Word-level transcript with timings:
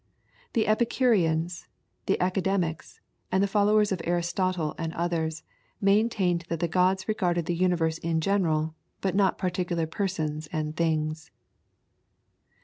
The 0.53 0.65
Epicu 0.65 1.11
reans, 1.11 1.67
the 2.07 2.19
Academics, 2.19 3.01
the 3.31 3.45
followers 3.45 3.91
of 3.91 4.01
Aristotle 4.03 4.73
and 4.79 4.95
others, 4.95 5.43
main* 5.79 6.09
tained 6.09 6.47
that 6.47 6.59
the 6.59 6.67
gods 6.67 7.07
regarded 7.07 7.45
the 7.45 7.53
universe 7.53 7.99
in 7.99 8.19
general, 8.19 8.73
but 8.99 9.13
not 9.13 9.37
par 9.37 9.51
ticular 9.51 9.87
persons 9.87 10.47
and 10.51 10.75
things. 10.75 11.29